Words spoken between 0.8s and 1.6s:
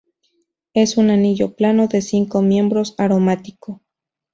un anillo